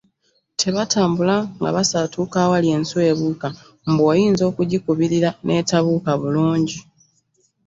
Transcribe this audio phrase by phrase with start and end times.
[0.59, 3.47] Tebatambula nga basaatuuka awali enswa ebuuka
[3.89, 6.79] mbu oyinza okugikubirira n’etabuuka bulungi.